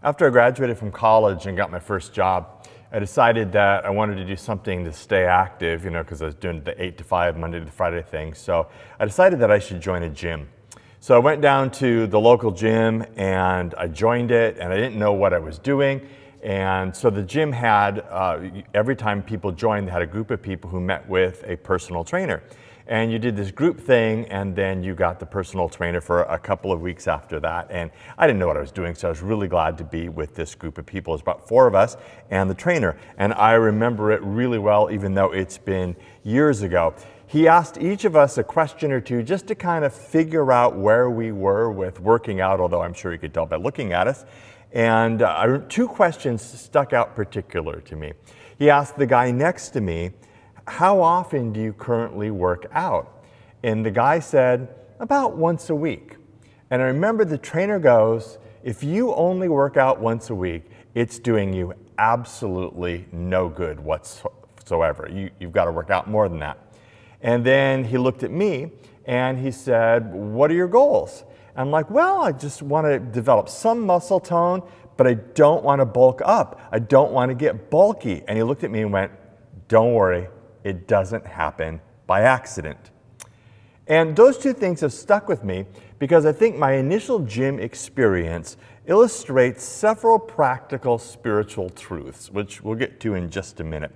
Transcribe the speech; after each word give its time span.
After 0.00 0.28
I 0.28 0.30
graduated 0.30 0.78
from 0.78 0.92
college 0.92 1.46
and 1.46 1.56
got 1.56 1.72
my 1.72 1.80
first 1.80 2.14
job, 2.14 2.68
I 2.92 3.00
decided 3.00 3.50
that 3.52 3.84
I 3.84 3.90
wanted 3.90 4.14
to 4.14 4.24
do 4.24 4.36
something 4.36 4.84
to 4.84 4.92
stay 4.92 5.24
active, 5.24 5.84
you 5.84 5.90
know, 5.90 6.04
because 6.04 6.22
I 6.22 6.26
was 6.26 6.36
doing 6.36 6.62
the 6.62 6.80
8 6.80 6.98
to 6.98 7.04
5, 7.04 7.36
Monday 7.36 7.58
to 7.58 7.66
Friday 7.66 8.02
thing. 8.02 8.32
So 8.32 8.68
I 9.00 9.06
decided 9.06 9.40
that 9.40 9.50
I 9.50 9.58
should 9.58 9.80
join 9.80 10.04
a 10.04 10.08
gym. 10.08 10.48
So 11.00 11.16
I 11.16 11.18
went 11.18 11.40
down 11.40 11.72
to 11.72 12.06
the 12.06 12.20
local 12.20 12.52
gym 12.52 13.04
and 13.16 13.74
I 13.74 13.88
joined 13.88 14.30
it, 14.30 14.56
and 14.58 14.72
I 14.72 14.76
didn't 14.76 15.00
know 15.00 15.14
what 15.14 15.34
I 15.34 15.40
was 15.40 15.58
doing. 15.58 16.06
And 16.44 16.94
so 16.94 17.10
the 17.10 17.24
gym 17.24 17.50
had, 17.50 17.98
uh, 18.08 18.38
every 18.74 18.94
time 18.94 19.20
people 19.20 19.50
joined, 19.50 19.88
they 19.88 19.92
had 19.92 20.02
a 20.02 20.06
group 20.06 20.30
of 20.30 20.40
people 20.40 20.70
who 20.70 20.80
met 20.80 21.08
with 21.08 21.42
a 21.44 21.56
personal 21.56 22.04
trainer 22.04 22.44
and 22.88 23.12
you 23.12 23.18
did 23.18 23.36
this 23.36 23.50
group 23.50 23.78
thing 23.78 24.24
and 24.26 24.56
then 24.56 24.82
you 24.82 24.94
got 24.94 25.20
the 25.20 25.26
personal 25.26 25.68
trainer 25.68 26.00
for 26.00 26.22
a 26.22 26.38
couple 26.38 26.72
of 26.72 26.80
weeks 26.80 27.06
after 27.06 27.38
that. 27.40 27.68
And 27.70 27.90
i 28.16 28.26
didn't 28.26 28.38
know 28.38 28.46
what 28.46 28.56
i 28.56 28.60
was 28.60 28.72
doing 28.72 28.94
so 28.94 29.08
i 29.08 29.10
was 29.10 29.20
really 29.20 29.46
glad 29.46 29.76
to 29.78 29.84
be 29.84 30.08
with 30.08 30.34
this 30.34 30.54
group 30.54 30.78
of 30.78 30.86
people. 30.86 31.14
It's 31.14 31.22
about 31.22 31.46
four 31.46 31.66
of 31.66 31.74
us 31.74 31.96
and 32.30 32.48
the 32.48 32.54
trainer. 32.54 32.98
And 33.18 33.34
i 33.34 33.52
remember 33.52 34.10
it 34.10 34.22
really 34.22 34.58
well 34.58 34.90
even 34.90 35.14
though 35.14 35.32
it's 35.32 35.58
been 35.58 35.94
years 36.24 36.62
ago. 36.62 36.94
He 37.26 37.46
asked 37.46 37.76
each 37.76 38.06
of 38.06 38.16
us 38.16 38.38
a 38.38 38.44
question 38.44 38.90
or 38.90 39.02
two 39.02 39.22
just 39.22 39.46
to 39.48 39.54
kind 39.54 39.84
of 39.84 39.92
figure 39.92 40.50
out 40.50 40.76
where 40.76 41.10
we 41.10 41.30
were 41.30 41.70
with 41.70 42.00
working 42.00 42.40
out 42.40 42.58
although 42.58 42.80
i'm 42.80 42.94
sure 42.94 43.12
you 43.12 43.18
could 43.18 43.34
tell 43.34 43.46
by 43.46 43.56
looking 43.56 43.92
at 43.92 44.08
us. 44.08 44.24
And 44.72 45.22
uh, 45.22 45.60
two 45.68 45.88
questions 45.88 46.42
stuck 46.42 46.92
out 46.92 47.16
particular 47.16 47.80
to 47.82 47.96
me. 47.96 48.12
He 48.58 48.68
asked 48.68 48.98
the 48.98 49.06
guy 49.06 49.30
next 49.30 49.70
to 49.70 49.80
me 49.80 50.12
how 50.68 51.00
often 51.00 51.52
do 51.52 51.60
you 51.60 51.72
currently 51.72 52.30
work 52.30 52.66
out? 52.72 53.24
And 53.62 53.84
the 53.84 53.90
guy 53.90 54.18
said, 54.20 54.68
About 55.00 55.36
once 55.36 55.70
a 55.70 55.74
week. 55.74 56.16
And 56.70 56.82
I 56.82 56.86
remember 56.86 57.24
the 57.24 57.38
trainer 57.38 57.78
goes, 57.78 58.38
If 58.62 58.82
you 58.82 59.14
only 59.14 59.48
work 59.48 59.76
out 59.76 60.00
once 60.00 60.30
a 60.30 60.34
week, 60.34 60.64
it's 60.94 61.18
doing 61.18 61.52
you 61.52 61.74
absolutely 61.98 63.06
no 63.12 63.48
good 63.48 63.80
whatsoever. 63.80 65.08
You, 65.12 65.30
you've 65.40 65.52
got 65.52 65.64
to 65.64 65.72
work 65.72 65.90
out 65.90 66.08
more 66.08 66.28
than 66.28 66.38
that. 66.40 66.58
And 67.20 67.44
then 67.44 67.84
he 67.84 67.98
looked 67.98 68.22
at 68.22 68.30
me 68.30 68.70
and 69.04 69.38
he 69.38 69.50
said, 69.50 70.12
What 70.12 70.50
are 70.50 70.54
your 70.54 70.68
goals? 70.68 71.24
I'm 71.56 71.70
like, 71.70 71.90
Well, 71.90 72.22
I 72.22 72.32
just 72.32 72.62
want 72.62 72.86
to 72.86 72.98
develop 72.98 73.48
some 73.48 73.80
muscle 73.80 74.20
tone, 74.20 74.62
but 74.96 75.06
I 75.06 75.14
don't 75.14 75.64
want 75.64 75.80
to 75.80 75.86
bulk 75.86 76.20
up. 76.24 76.60
I 76.70 76.78
don't 76.78 77.12
want 77.12 77.30
to 77.30 77.34
get 77.34 77.70
bulky. 77.70 78.22
And 78.28 78.36
he 78.36 78.44
looked 78.44 78.64
at 78.64 78.70
me 78.70 78.82
and 78.82 78.92
went, 78.92 79.12
Don't 79.66 79.94
worry, 79.94 80.28
it 80.64 80.88
doesn't 80.88 81.26
happen 81.26 81.80
by 82.06 82.22
accident. 82.22 82.90
And 83.86 84.14
those 84.14 84.36
two 84.36 84.52
things 84.52 84.80
have 84.80 84.92
stuck 84.92 85.28
with 85.28 85.42
me 85.42 85.64
because 85.98 86.26
I 86.26 86.32
think 86.32 86.56
my 86.56 86.72
initial 86.72 87.20
gym 87.20 87.58
experience 87.58 88.56
illustrates 88.86 89.64
several 89.64 90.18
practical 90.18 90.98
spiritual 90.98 91.70
truths, 91.70 92.30
which 92.30 92.62
we'll 92.62 92.74
get 92.74 93.00
to 93.00 93.14
in 93.14 93.30
just 93.30 93.60
a 93.60 93.64
minute. 93.64 93.92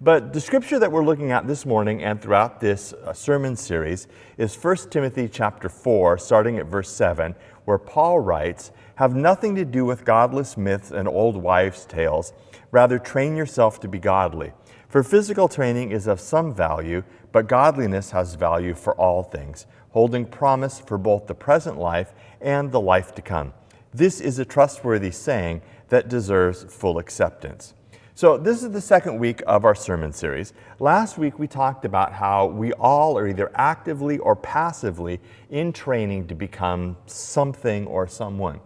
But 0.00 0.32
the 0.32 0.40
scripture 0.40 0.80
that 0.80 0.90
we're 0.90 1.04
looking 1.04 1.30
at 1.30 1.46
this 1.46 1.64
morning 1.64 2.02
and 2.02 2.20
throughout 2.20 2.60
this 2.60 2.92
uh, 2.92 3.12
sermon 3.12 3.54
series 3.54 4.08
is 4.36 4.52
1 4.56 4.90
Timothy 4.90 5.28
chapter 5.28 5.68
4, 5.68 6.18
starting 6.18 6.58
at 6.58 6.66
verse 6.66 6.90
7, 6.90 7.36
where 7.66 7.78
Paul 7.78 8.18
writes, 8.18 8.72
Have 8.96 9.14
nothing 9.14 9.54
to 9.54 9.64
do 9.64 9.84
with 9.84 10.04
godless 10.04 10.56
myths 10.56 10.90
and 10.90 11.06
old 11.06 11.36
wives' 11.36 11.86
tales. 11.86 12.32
Rather, 12.72 12.98
train 12.98 13.36
yourself 13.36 13.78
to 13.78 13.86
be 13.86 14.00
godly. 14.00 14.52
For 14.92 15.02
physical 15.02 15.48
training 15.48 15.90
is 15.90 16.06
of 16.06 16.20
some 16.20 16.54
value, 16.54 17.02
but 17.32 17.48
godliness 17.48 18.10
has 18.10 18.34
value 18.34 18.74
for 18.74 18.94
all 18.96 19.22
things, 19.22 19.64
holding 19.92 20.26
promise 20.26 20.80
for 20.80 20.98
both 20.98 21.26
the 21.26 21.34
present 21.34 21.78
life 21.78 22.12
and 22.42 22.70
the 22.70 22.78
life 22.78 23.14
to 23.14 23.22
come. 23.22 23.54
This 23.94 24.20
is 24.20 24.38
a 24.38 24.44
trustworthy 24.44 25.10
saying 25.10 25.62
that 25.88 26.10
deserves 26.10 26.64
full 26.64 26.98
acceptance. 26.98 27.72
So, 28.14 28.36
this 28.36 28.62
is 28.62 28.72
the 28.72 28.82
second 28.82 29.18
week 29.18 29.42
of 29.46 29.64
our 29.64 29.74
sermon 29.74 30.12
series. 30.12 30.52
Last 30.78 31.16
week 31.16 31.38
we 31.38 31.46
talked 31.46 31.86
about 31.86 32.12
how 32.12 32.44
we 32.44 32.74
all 32.74 33.16
are 33.16 33.26
either 33.26 33.50
actively 33.54 34.18
or 34.18 34.36
passively 34.36 35.20
in 35.48 35.72
training 35.72 36.26
to 36.26 36.34
become 36.34 36.98
something 37.06 37.86
or 37.86 38.06
someone. 38.06 38.60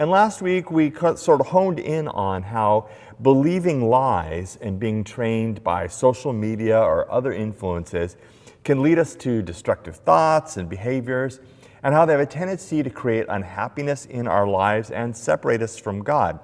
And 0.00 0.10
last 0.10 0.40
week 0.40 0.70
we 0.70 0.90
sort 1.16 1.42
of 1.42 1.48
honed 1.48 1.78
in 1.78 2.08
on 2.08 2.42
how 2.42 2.88
believing 3.20 3.90
lies 3.90 4.56
and 4.62 4.80
being 4.80 5.04
trained 5.04 5.62
by 5.62 5.88
social 5.88 6.32
media 6.32 6.80
or 6.80 7.12
other 7.12 7.34
influences 7.34 8.16
can 8.64 8.82
lead 8.82 8.98
us 8.98 9.14
to 9.16 9.42
destructive 9.42 9.96
thoughts 9.96 10.56
and 10.56 10.70
behaviors, 10.70 11.40
and 11.82 11.92
how 11.92 12.06
they 12.06 12.14
have 12.14 12.20
a 12.22 12.24
tendency 12.24 12.82
to 12.82 12.88
create 12.88 13.26
unhappiness 13.28 14.06
in 14.06 14.26
our 14.26 14.48
lives 14.48 14.90
and 14.90 15.14
separate 15.14 15.60
us 15.60 15.78
from 15.78 16.02
God. 16.02 16.40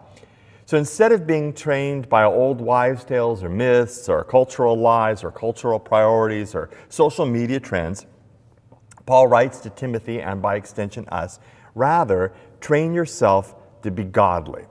So 0.66 0.77
instead 0.77 1.12
of 1.12 1.27
being 1.27 1.55
trained 1.55 2.11
by 2.11 2.25
old 2.25 2.61
wives' 2.61 3.05
tales 3.05 3.43
or 3.43 3.49
myths 3.49 4.06
or 4.06 4.22
cultural 4.22 4.78
lies 4.78 5.25
or 5.25 5.31
cultural 5.31 5.78
priorities 5.78 6.55
or 6.55 6.69
social 6.91 7.25
media 7.25 7.61
trends, 7.61 8.05
Paul 9.06 9.28
writes 9.28 9.61
to 9.61 9.71
Timothy 9.71 10.21
and 10.21 10.43
by 10.43 10.56
extension 10.56 11.09
us, 11.09 11.41
rather, 11.75 12.33
train 12.61 12.94
yourself 12.94 13.55
to 13.83 13.91
be 13.91 14.05
godly. 14.05 14.65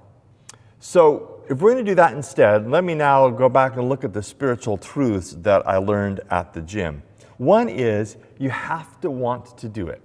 So 0.79 1.43
if 1.49 1.59
we're 1.61 1.73
going 1.73 1.85
to 1.85 1.91
do 1.91 1.95
that 1.95 2.13
instead, 2.13 2.69
let 2.69 2.83
me 2.83 2.95
now 2.95 3.29
go 3.29 3.49
back 3.49 3.75
and 3.75 3.87
look 3.89 4.03
at 4.03 4.13
the 4.13 4.23
spiritual 4.23 4.77
truths 4.77 5.31
that 5.39 5.67
I 5.67 5.77
learned 5.77 6.21
at 6.29 6.53
the 6.53 6.61
gym. 6.61 7.03
One 7.37 7.69
is 7.69 8.17
you 8.39 8.49
have 8.49 8.99
to 9.01 9.11
want 9.11 9.57
to 9.59 9.69
do 9.69 9.87
it. 9.87 10.01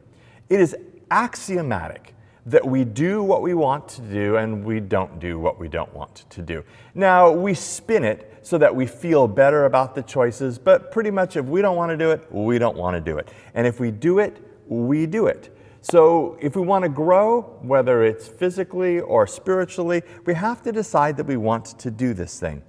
It 0.48 0.60
is 0.60 0.76
axiomatic 1.10 2.14
that 2.46 2.66
we 2.66 2.84
do 2.84 3.22
what 3.22 3.42
we 3.42 3.54
want 3.54 3.88
to 3.88 4.00
do 4.02 4.36
and 4.36 4.64
we 4.64 4.80
don't 4.80 5.18
do 5.20 5.38
what 5.38 5.58
we 5.58 5.68
don't 5.68 5.92
want 5.94 6.24
to 6.30 6.42
do. 6.42 6.64
Now, 6.94 7.30
we 7.30 7.54
spin 7.54 8.04
it 8.04 8.38
so 8.42 8.58
that 8.58 8.74
we 8.74 8.86
feel 8.86 9.28
better 9.28 9.66
about 9.66 9.94
the 9.94 10.02
choices, 10.02 10.58
but 10.58 10.90
pretty 10.90 11.10
much 11.10 11.36
if 11.36 11.44
we 11.44 11.62
don't 11.62 11.76
want 11.76 11.90
to 11.90 11.96
do 11.96 12.10
it, 12.10 12.26
we 12.32 12.58
don't 12.58 12.76
want 12.76 12.96
to 12.96 13.00
do 13.00 13.18
it. 13.18 13.28
And 13.54 13.66
if 13.66 13.80
we 13.80 13.90
do 13.90 14.18
it, 14.18 14.42
we 14.66 15.06
do 15.06 15.26
it. 15.26 15.54
So, 15.82 16.36
if 16.40 16.56
we 16.56 16.62
want 16.62 16.82
to 16.82 16.90
grow, 16.90 17.58
whether 17.62 18.04
it's 18.04 18.28
physically 18.28 19.00
or 19.00 19.26
spiritually, 19.26 20.02
we 20.26 20.34
have 20.34 20.62
to 20.62 20.72
decide 20.72 21.16
that 21.16 21.24
we 21.24 21.38
want 21.38 21.78
to 21.78 21.90
do 21.90 22.12
this 22.12 22.38
thing. 22.38 22.62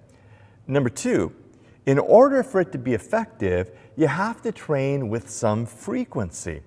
Number 0.65 0.89
two, 0.89 1.33
in 1.85 1.99
order 1.99 2.41
for 2.41 2.61
it 2.61 2.71
to 2.71 2.77
be 2.77 2.93
effective, 2.93 3.71
you 3.97 4.07
have 4.07 4.41
to 4.43 4.51
train 4.53 5.09
with 5.09 5.29
some 5.29 5.65
frequency. 5.65 6.61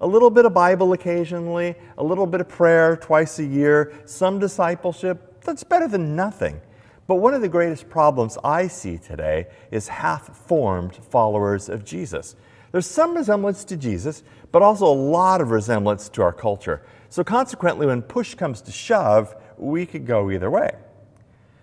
A 0.00 0.06
little 0.06 0.30
bit 0.30 0.46
of 0.46 0.54
Bible 0.54 0.94
occasionally, 0.94 1.74
a 1.98 2.02
little 2.02 2.26
bit 2.26 2.40
of 2.40 2.48
prayer 2.48 2.96
twice 2.96 3.38
a 3.38 3.44
year, 3.44 3.92
some 4.06 4.38
discipleship, 4.38 5.42
that's 5.42 5.64
better 5.64 5.86
than 5.86 6.16
nothing. 6.16 6.62
But 7.06 7.16
one 7.16 7.34
of 7.34 7.42
the 7.42 7.48
greatest 7.48 7.90
problems 7.90 8.38
I 8.42 8.68
see 8.68 8.96
today 8.96 9.48
is 9.70 9.88
half 9.88 10.34
formed 10.46 10.96
followers 10.96 11.68
of 11.68 11.84
Jesus. 11.84 12.36
There's 12.72 12.86
some 12.86 13.16
resemblance 13.16 13.64
to 13.64 13.76
Jesus, 13.76 14.22
but 14.52 14.62
also 14.62 14.86
a 14.86 14.94
lot 14.94 15.40
of 15.40 15.50
resemblance 15.50 16.08
to 16.10 16.22
our 16.22 16.32
culture. 16.32 16.82
So 17.08 17.24
consequently, 17.24 17.86
when 17.86 18.02
push 18.02 18.34
comes 18.34 18.60
to 18.62 18.72
shove, 18.72 19.34
we 19.56 19.86
could 19.86 20.06
go 20.06 20.30
either 20.30 20.50
way. 20.50 20.70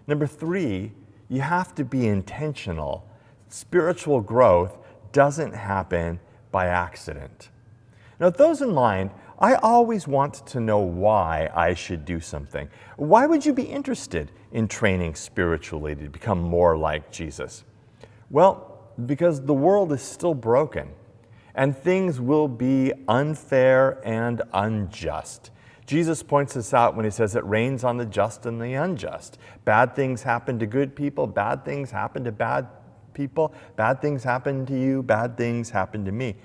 Number 0.06 0.28
three, 0.28 0.92
you 1.30 1.42
have 1.42 1.74
to 1.76 1.86
be 1.86 2.08
intentional. 2.08 3.08
Spiritual 3.50 4.22
growth 4.22 4.78
doesn't 5.12 5.54
happen 5.54 6.20
by 6.52 6.68
accident. 6.68 7.50
Now, 8.20 8.28
with 8.28 8.38
those 8.38 8.62
in 8.62 8.74
mind, 8.74 9.12
I 9.40 9.56
always 9.56 10.08
want 10.08 10.46
to 10.48 10.60
know 10.60 10.80
why 10.80 11.50
I 11.54 11.74
should 11.74 12.06
do 12.06 12.20
something. 12.20 12.70
Why 12.96 13.28
would 13.28 13.46
you 13.46 13.54
be 13.54 13.64
interested 13.64 14.32
in 14.52 14.68
training 14.68 15.16
spiritually 15.16 15.96
to 15.96 16.10
become 16.10 16.42
more 16.42 16.76
like 16.76 17.12
Jesus? 17.12 17.64
Well, 18.32 18.77
because 19.06 19.42
the 19.42 19.54
world 19.54 19.92
is 19.92 20.02
still 20.02 20.34
broken 20.34 20.90
and 21.56 21.76
things 21.76 22.22
will 22.22 22.48
be 22.48 22.94
unfair 23.08 24.00
and 24.04 24.42
unjust. 24.54 25.52
Jesus 25.86 26.22
points 26.22 26.54
this 26.54 26.74
out 26.74 26.96
when 26.96 27.06
he 27.06 27.12
says 27.12 27.36
it 27.36 27.46
rains 27.46 27.84
on 27.84 27.98
the 27.98 28.06
just 28.06 28.46
and 28.46 28.62
the 28.62 28.74
unjust. 28.74 29.40
Bad 29.66 29.96
things 29.96 30.22
happen 30.22 30.60
to 30.60 30.66
good 30.66 30.96
people, 30.96 31.26
bad 31.26 31.64
things 31.64 31.92
happen 31.92 32.24
to 32.26 32.32
bad 32.32 32.68
people, 33.14 33.54
bad 33.76 34.02
things 34.02 34.24
happen 34.24 34.66
to 34.66 34.80
you, 34.80 35.02
bad 35.02 35.38
things 35.38 35.70
happen 35.70 36.06
to 36.06 36.12
me. 36.12 36.36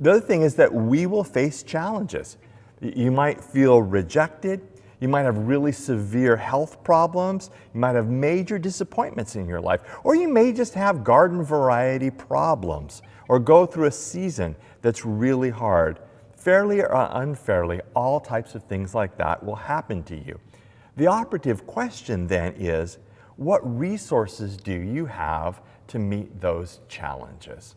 The 0.00 0.12
other 0.12 0.20
thing 0.20 0.42
is 0.42 0.54
that 0.56 0.72
we 0.72 1.06
will 1.06 1.24
face 1.24 1.62
challenges. 1.62 2.36
You 2.80 3.10
might 3.10 3.42
feel 3.42 3.80
rejected. 3.80 4.60
You 5.04 5.08
might 5.08 5.24
have 5.24 5.36
really 5.36 5.70
severe 5.70 6.34
health 6.34 6.82
problems. 6.82 7.50
You 7.74 7.80
might 7.80 7.94
have 7.94 8.08
major 8.08 8.58
disappointments 8.58 9.36
in 9.36 9.46
your 9.46 9.60
life. 9.60 9.82
Or 10.02 10.16
you 10.16 10.28
may 10.28 10.50
just 10.50 10.72
have 10.72 11.04
garden 11.04 11.42
variety 11.42 12.08
problems 12.08 13.02
or 13.28 13.38
go 13.38 13.66
through 13.66 13.88
a 13.88 13.92
season 13.92 14.56
that's 14.80 15.04
really 15.04 15.50
hard. 15.50 15.98
Fairly 16.34 16.80
or 16.80 16.88
unfairly, 16.94 17.82
all 17.94 18.18
types 18.18 18.54
of 18.54 18.64
things 18.64 18.94
like 18.94 19.18
that 19.18 19.44
will 19.44 19.56
happen 19.56 20.02
to 20.04 20.16
you. 20.16 20.40
The 20.96 21.06
operative 21.06 21.66
question 21.66 22.26
then 22.26 22.54
is 22.56 22.96
what 23.36 23.60
resources 23.78 24.56
do 24.56 24.72
you 24.72 25.04
have 25.04 25.60
to 25.88 25.98
meet 25.98 26.40
those 26.40 26.80
challenges? 26.88 27.76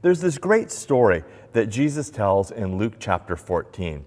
There's 0.00 0.22
this 0.22 0.38
great 0.38 0.70
story 0.70 1.22
that 1.52 1.66
Jesus 1.66 2.08
tells 2.08 2.50
in 2.50 2.78
Luke 2.78 2.94
chapter 2.98 3.36
14. 3.36 4.06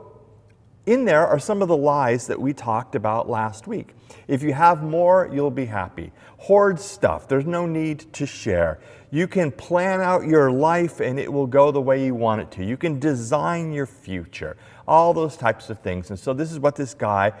in 0.85 1.05
there 1.05 1.27
are 1.27 1.39
some 1.39 1.61
of 1.61 1.67
the 1.67 1.77
lies 1.77 2.27
that 2.27 2.39
we 2.39 2.53
talked 2.53 2.95
about 2.95 3.29
last 3.29 3.67
week. 3.67 3.93
If 4.27 4.41
you 4.41 4.53
have 4.53 4.81
more, 4.81 5.29
you'll 5.31 5.51
be 5.51 5.65
happy. 5.65 6.11
Hoard 6.37 6.79
stuff, 6.79 7.27
there's 7.27 7.45
no 7.45 7.65
need 7.67 8.11
to 8.13 8.25
share. 8.25 8.79
You 9.11 9.27
can 9.27 9.51
plan 9.51 10.01
out 10.01 10.25
your 10.25 10.51
life 10.51 10.99
and 10.99 11.19
it 11.19 11.31
will 11.31 11.45
go 11.45 11.71
the 11.71 11.81
way 11.81 12.03
you 12.03 12.15
want 12.15 12.41
it 12.41 12.51
to. 12.51 12.65
You 12.65 12.77
can 12.77 12.99
design 12.99 13.71
your 13.71 13.85
future, 13.85 14.57
all 14.87 15.13
those 15.13 15.37
types 15.37 15.69
of 15.69 15.79
things. 15.79 16.09
And 16.09 16.17
so, 16.17 16.33
this 16.33 16.51
is 16.51 16.59
what 16.59 16.75
this 16.75 16.93
guy 16.93 17.33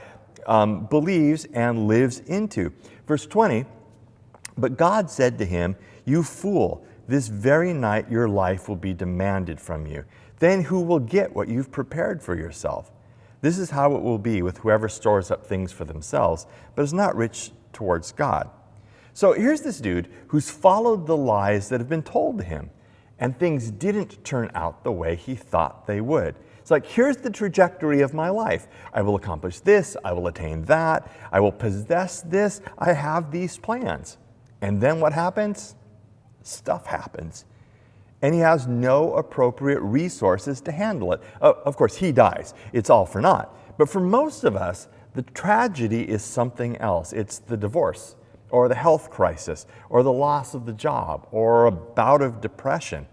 um, 0.45 0.85
believes 0.85 1.45
and 1.53 1.87
lives 1.87 2.19
into. 2.19 2.71
Verse 3.07 3.25
20 3.25 3.65
But 4.57 4.77
God 4.77 5.09
said 5.09 5.37
to 5.39 5.45
him, 5.45 5.75
You 6.05 6.23
fool, 6.23 6.85
this 7.07 7.27
very 7.27 7.73
night 7.73 8.11
your 8.11 8.29
life 8.29 8.69
will 8.69 8.75
be 8.75 8.93
demanded 8.93 9.59
from 9.59 9.87
you. 9.87 10.05
Then 10.39 10.63
who 10.63 10.81
will 10.81 10.99
get 10.99 11.35
what 11.35 11.47
you've 11.47 11.71
prepared 11.71 12.21
for 12.21 12.35
yourself? 12.35 12.91
This 13.41 13.57
is 13.57 13.71
how 13.71 13.95
it 13.95 14.01
will 14.03 14.19
be 14.19 14.41
with 14.41 14.59
whoever 14.59 14.87
stores 14.87 15.31
up 15.31 15.45
things 15.45 15.71
for 15.71 15.83
themselves, 15.83 16.45
but 16.75 16.83
is 16.83 16.93
not 16.93 17.15
rich 17.15 17.51
towards 17.73 18.11
God. 18.11 18.49
So 19.13 19.33
here's 19.33 19.61
this 19.61 19.79
dude 19.79 20.09
who's 20.27 20.49
followed 20.49 21.07
the 21.07 21.17
lies 21.17 21.69
that 21.69 21.79
have 21.79 21.89
been 21.89 22.03
told 22.03 22.37
to 22.37 22.43
him, 22.43 22.69
and 23.19 23.37
things 23.37 23.71
didn't 23.71 24.23
turn 24.23 24.51
out 24.53 24.83
the 24.83 24.91
way 24.91 25.15
he 25.15 25.35
thought 25.35 25.87
they 25.87 26.01
would. 26.01 26.35
It's 26.59 26.71
like, 26.71 26.85
here's 26.85 27.17
the 27.17 27.31
trajectory 27.31 28.01
of 28.01 28.13
my 28.13 28.29
life. 28.29 28.67
I 28.93 29.01
will 29.01 29.15
accomplish 29.15 29.59
this, 29.59 29.97
I 30.05 30.13
will 30.13 30.27
attain 30.27 30.63
that, 30.65 31.11
I 31.31 31.39
will 31.39 31.51
possess 31.51 32.21
this, 32.21 32.61
I 32.77 32.93
have 32.93 33.31
these 33.31 33.57
plans. 33.57 34.17
And 34.61 34.79
then 34.79 34.99
what 34.99 35.13
happens? 35.13 35.75
Stuff 36.43 36.85
happens 36.85 37.45
and 38.21 38.33
he 38.33 38.39
has 38.41 38.67
no 38.67 39.13
appropriate 39.15 39.79
resources 39.81 40.61
to 40.61 40.71
handle 40.71 41.13
it. 41.13 41.21
of 41.41 41.75
course, 41.75 41.97
he 41.97 42.11
dies. 42.11 42.53
It's 42.73 42.89
all 42.89 43.05
for 43.05 43.21
naught. 43.21 43.55
But 43.77 43.89
for 43.89 43.99
most 43.99 44.43
of 44.43 44.55
us, 44.55 44.87
the 45.13 45.23
tragedy 45.23 46.07
is 46.07 46.23
something 46.23 46.77
else. 46.77 47.13
It's 47.13 47.39
the 47.39 47.57
divorce, 47.57 48.15
or 48.49 48.67
the 48.67 48.75
health 48.75 49.09
crisis, 49.09 49.65
or 49.89 50.03
the 50.03 50.11
loss 50.11 50.53
of 50.53 50.65
the 50.65 50.73
job, 50.73 51.27
or 51.31 51.65
a 51.65 51.71
bout 51.71 52.21
of 52.21 52.41
depression. 52.41 53.07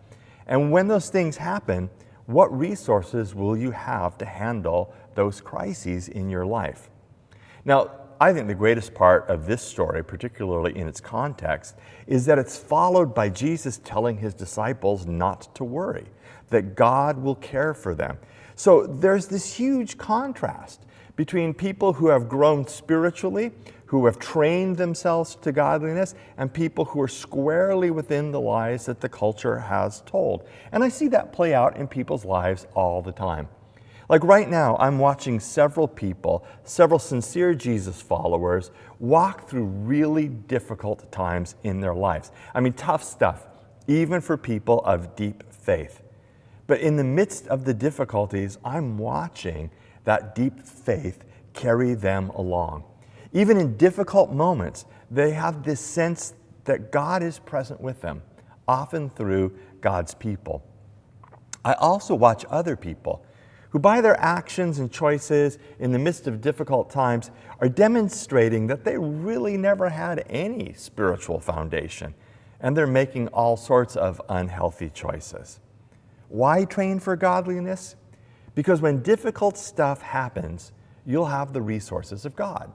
And 0.47 0.71
when 0.71 0.89
those 0.89 1.11
things 1.11 1.37
happen, 1.37 1.91
what 2.27 2.57
resources 2.57 3.35
will 3.35 3.57
you 3.57 3.71
have 3.71 4.19
to 4.19 4.27
handle 4.27 4.95
those 5.15 5.41
crises 5.41 6.09
in 6.09 6.29
your 6.29 6.45
life? 6.45 6.91
Now, 7.65 7.91
I 8.21 8.33
think 8.33 8.49
the 8.49 8.55
greatest 8.55 8.95
part 8.95 9.29
of 9.29 9.47
this 9.47 9.63
story, 9.63 10.03
particularly 10.03 10.77
in 10.77 10.89
its 10.89 11.01
context, 11.01 11.77
is 12.09 12.27
that 12.27 12.39
it's 12.39 12.59
followed 12.59 13.15
by 13.15 13.29
Jesus 13.29 13.81
telling 13.85 14.19
his 14.19 14.35
disciples 14.35 15.07
not 15.07 15.55
to 15.55 15.63
worry, 15.63 16.07
that 16.49 16.75
God 16.75 17.19
will 17.23 17.37
care 17.37 17.75
for 17.75 17.95
them. 17.95 18.19
So 18.57 18.87
there's 18.87 19.29
this 19.29 19.55
huge 19.55 19.99
contrast 19.99 20.85
between 21.15 21.55
people 21.55 21.93
who 21.93 22.09
have 22.09 22.29
grown 22.29 22.67
spiritually, 22.67 23.53
who 23.87 24.05
have 24.07 24.19
trained 24.19 24.77
themselves 24.77 25.37
to 25.37 25.53
godliness, 25.53 26.17
and 26.37 26.53
people 26.53 26.87
who 26.87 27.01
are 27.01 27.09
squarely 27.09 27.93
within 27.93 28.33
the 28.33 28.41
lies 28.41 28.87
that 28.87 29.01
the 29.01 29.09
culture 29.09 29.61
has 29.61 30.01
told. 30.03 30.47
And 30.73 30.83
I 30.83 30.89
see 30.89 31.07
that 31.09 31.33
play 31.33 31.55
out 31.55 31.77
in 31.77 31.87
people's 31.87 32.25
lives 32.25 32.67
all 32.75 33.01
the 33.01 33.13
time. 33.13 33.49
Like 34.09 34.25
right 34.25 34.49
now, 34.49 34.77
I'm 34.79 34.99
watching 34.99 35.39
several 35.39 35.87
people, 35.87 36.47
several 36.65 36.99
sincere 36.99 37.55
Jesus 37.55 38.01
followers, 38.01 38.71
walk 38.99 39.49
through 39.49 39.65
really 39.65 40.29
difficult 40.29 41.13
times 41.13 41.57
in 41.63 41.81
their 41.81 41.95
lives. 41.95 42.33
I 42.55 42.61
mean, 42.61 42.73
tough 42.73 43.05
stuff, 43.05 43.47
even 43.87 44.23
for 44.23 44.39
people 44.39 44.81
of 44.85 45.15
deep 45.15 45.45
faith. 45.53 46.03
But 46.67 46.81
in 46.81 46.97
the 46.97 47.05
midst 47.05 47.49
of 47.49 47.67
the 47.67 47.75
difficulties, 47.75 48.57
I'm 48.65 48.97
watching 48.97 49.71
that 50.05 50.35
deep 50.35 50.63
faith 50.63 51.25
carry 51.53 51.93
them 51.93 52.31
along. 52.31 52.85
Even 53.35 53.59
in 53.59 53.77
difficult 53.77 54.33
moments, 54.33 54.87
they 55.11 55.33
have 55.33 55.65
this 55.65 55.81
sense 55.81 56.33
that 56.65 56.91
God 56.91 57.23
is 57.23 57.39
present 57.39 57.81
with 57.81 58.01
them, 58.01 58.23
often 58.67 59.11
through 59.11 59.59
God's 59.83 60.15
people. 60.15 60.63
I 61.63 61.75
also 61.75 62.15
watch 62.15 62.47
other 62.49 62.75
people 62.75 63.23
who 63.71 63.79
by 63.79 64.01
their 64.01 64.19
actions 64.21 64.79
and 64.79 64.91
choices 64.91 65.59
in 65.79 65.93
the 65.93 65.99
midst 65.99 66.27
of 66.27 66.41
difficult 66.41 66.91
times 66.91 67.31
are 67.61 67.69
demonstrating 67.69 68.67
that 68.69 68.85
they 68.85 68.97
really 68.97 69.57
never 69.57 69.89
had 69.91 70.25
any 70.31 70.73
spiritual 70.75 71.41
foundation 71.41 72.15
and 72.61 72.77
they're 72.77 72.87
making 72.87 73.29
all 73.29 73.57
sorts 73.57 73.95
of 73.97 74.21
unhealthy 74.29 74.91
choices. 74.91 75.61
Why 76.29 76.65
train 76.65 76.99
for 76.99 77.17
godliness? 77.17 77.97
Because 78.55 78.81
when 78.81 79.03
difficult 79.03 79.57
stuff 79.57 80.03
happens, 80.03 80.73
you'll 81.07 81.27
have 81.27 81.53
the 81.53 81.63
resources 81.63 82.25
of 82.25 82.35
God. 82.35 82.73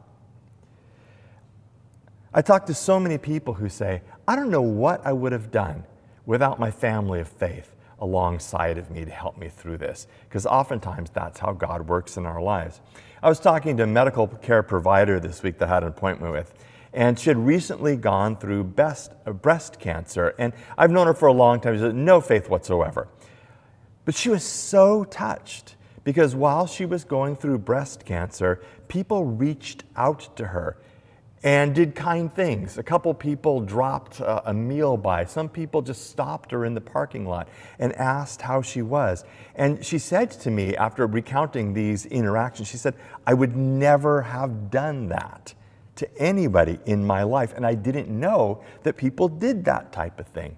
I 2.34 2.42
talk 2.42 2.66
to 2.68 2.74
so 2.74 3.00
many 3.00 3.18
people 3.18 3.54
who 3.54 3.70
say, 3.70 4.02
I 4.28 4.36
don't 4.36 4.50
know 4.50 4.62
what 4.62 5.06
I 5.06 5.14
would 5.14 5.34
have 5.34 5.52
done 5.52 5.84
without 6.26 6.60
my 6.60 6.72
family 6.72 7.20
of 7.20 7.28
faith 7.28 7.76
alongside 8.00 8.78
of 8.78 8.92
me 8.92 9.06
to 9.06 9.12
help 9.12 9.38
me 9.38 9.50
through 9.50 9.78
this. 9.78 10.08
Because 10.28 10.46
oftentimes 10.46 11.10
that's 11.12 11.40
how 11.40 11.54
God 11.54 11.88
works 11.88 12.18
in 12.18 12.26
our 12.26 12.42
lives. 12.42 12.82
I 13.22 13.30
was 13.30 13.40
talking 13.40 13.78
to 13.78 13.84
a 13.84 13.88
medical 13.88 14.28
care 14.28 14.64
provider 14.64 15.20
this 15.20 15.44
week 15.44 15.58
that 15.60 15.70
I 15.70 15.74
had 15.76 15.84
an 15.84 15.90
appointment 15.90 16.34
with, 16.34 16.54
and 16.94 17.18
she 17.18 17.30
had 17.30 17.38
recently 17.38 17.96
gone 17.96 18.36
through 18.38 18.66
best, 18.66 19.12
uh, 19.26 19.32
breast 19.32 19.80
cancer. 19.80 20.36
And 20.38 20.54
I've 20.78 20.92
known 20.92 21.08
her 21.08 21.14
for 21.14 21.28
a 21.28 21.34
long 21.34 21.60
time. 21.60 21.78
She 21.78 21.84
had 21.84 21.96
no 21.96 22.22
faith 22.22 22.50
whatsoever. 22.50 23.08
But 24.06 24.16
she 24.16 24.30
was 24.30 24.44
so 24.44 25.04
touched 25.06 25.76
because 26.04 26.36
while 26.36 26.68
she 26.68 26.86
was 26.86 27.04
going 27.04 27.36
through 27.36 27.60
breast 27.60 28.06
cancer, 28.06 28.62
people 28.88 29.24
reached 29.24 29.84
out 29.96 30.36
to 30.36 30.48
her 30.48 30.78
and 31.44 31.76
did 31.76 31.94
kind 31.94 32.34
things. 32.34 32.78
A 32.78 32.84
couple 32.84 33.14
people 33.14 33.60
dropped 33.60 34.22
uh, 34.22 34.42
a 34.46 34.54
meal 34.54 34.96
by. 34.96 35.26
Some 35.26 35.50
people 35.50 35.82
just 35.82 36.10
stopped 36.10 36.52
her 36.52 36.64
in 36.64 36.74
the 36.74 36.82
parking 36.82 37.26
lot 37.26 37.50
and 37.80 37.94
asked 37.94 38.42
how 38.42 38.62
she 38.62 38.82
was. 38.82 39.26
And 39.56 39.84
she 39.86 40.00
said 40.00 40.32
to 40.32 40.50
me 40.50 40.76
after 40.78 41.06
recounting 41.06 41.74
these 41.74 42.06
interactions, 42.06 42.70
she 42.70 42.78
said, 42.78 42.96
I 43.28 43.34
would 43.34 43.58
never 43.58 44.22
have 44.22 44.72
done 44.72 45.10
that 45.10 45.54
to 45.98 46.18
anybody 46.18 46.80
in 46.86 47.06
my 47.06 47.24
life. 47.24 47.54
And 47.56 47.66
I 47.66 47.76
didn't 47.76 48.08
know 48.08 48.64
that 48.84 48.96
people 48.96 49.28
did 49.28 49.66
that 49.66 49.92
type 49.92 50.20
of 50.20 50.28
thing. 50.28 50.58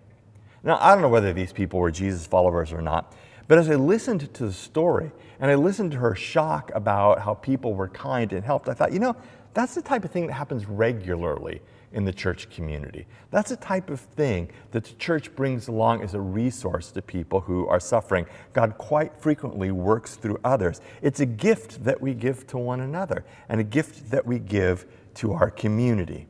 Now, 0.64 0.78
I 0.80 0.94
don't 0.94 1.02
know 1.02 1.10
whether 1.10 1.34
these 1.34 1.52
people 1.52 1.80
were 1.80 1.92
Jesus 1.92 2.26
followers 2.26 2.72
or 2.72 2.82
not, 2.82 3.14
but 3.48 3.58
as 3.58 3.70
I 3.70 3.76
listened 3.76 4.34
to 4.34 4.46
the 4.46 4.54
story 4.54 5.12
and 5.40 5.52
I 5.52 5.56
listened 5.56 5.92
to 5.92 5.98
her 6.00 6.16
shock 6.16 6.72
about 6.74 7.20
how 7.22 7.36
people 7.36 7.74
were 7.76 7.90
kind 7.90 8.34
and 8.34 8.44
helped, 8.44 8.70
I 8.70 8.74
thought, 8.74 8.92
you 8.92 9.00
know, 9.00 9.16
that's 9.56 9.74
the 9.74 9.82
type 9.82 10.04
of 10.04 10.12
thing 10.12 10.28
that 10.28 10.34
happens 10.34 10.68
regularly 10.68 11.62
in 11.94 12.04
the 12.04 12.12
church 12.12 12.50
community. 12.50 13.08
That's 13.32 13.52
the 13.52 13.56
type 13.56 13.90
of 13.90 14.02
thing 14.02 14.52
that 14.72 14.84
the 14.84 14.94
church 14.96 15.34
brings 15.34 15.70
along 15.70 16.04
as 16.04 16.14
a 16.14 16.20
resource 16.20 16.92
to 16.92 17.02
people 17.02 17.40
who 17.40 17.66
are 17.68 17.80
suffering. 17.80 18.26
God 18.52 18.78
quite 18.78 19.18
frequently 19.18 19.72
works 19.72 20.16
through 20.16 20.40
others. 20.44 20.82
It's 21.02 21.22
a 21.22 21.26
gift 21.26 21.86
that 21.86 22.02
we 22.02 22.14
give 22.14 22.46
to 22.48 22.58
one 22.58 22.82
another 22.82 23.24
and 23.48 23.62
a 23.62 23.64
gift 23.64 24.12
that 24.12 24.26
we 24.26 24.40
give 24.40 24.86
to 25.16 25.32
our 25.32 25.50
community. 25.50 26.28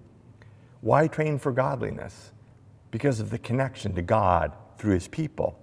Why 0.82 1.08
train 1.08 1.40
for 1.40 1.52
godliness? 1.52 2.32
Because 2.92 3.20
of 3.20 3.32
the 3.32 3.40
connection 3.40 3.96
to 3.96 4.04
God 4.04 4.54
through 4.78 4.94
his 4.94 5.08
people. 5.08 5.58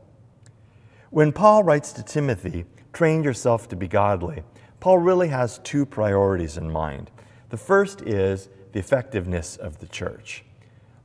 When 1.10 1.30
Paul 1.30 1.62
writes 1.62 1.92
to 1.92 2.02
Timothy, 2.02 2.64
train 2.92 3.22
yourself 3.22 3.68
to 3.68 3.76
be 3.76 3.86
godly, 3.86 4.42
Paul 4.80 4.98
really 4.98 5.28
has 5.28 5.58
two 5.58 5.86
priorities 5.86 6.56
in 6.56 6.68
mind. 6.68 7.12
The 7.52 7.58
first 7.58 8.00
is 8.00 8.48
the 8.72 8.78
effectiveness 8.78 9.58
of 9.58 9.78
the 9.78 9.86
church. 9.86 10.42